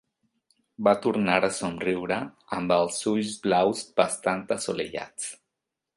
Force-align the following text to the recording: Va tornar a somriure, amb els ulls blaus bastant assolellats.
Va 0.87 0.93
tornar 1.01 1.35
a 1.47 1.51
somriure, 1.57 2.17
amb 2.61 2.75
els 2.79 2.97
ulls 3.13 3.37
blaus 3.47 3.87
bastant 4.03 4.43
assolellats. 4.57 5.29